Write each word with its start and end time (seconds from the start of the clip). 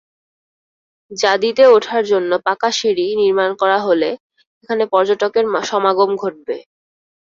জাদিতে 1.11 1.63
ওঠার 1.75 2.03
জন্য 2.11 2.31
পাকা 2.45 2.69
সিঁড়ি 2.77 3.07
নির্মাণ 3.21 3.49
করা 3.61 3.77
হলে 3.87 4.09
এখানে 4.63 4.83
পর্যটকের 4.93 5.45
সমাগম 5.69 6.11
ঘটবে। 6.21 6.57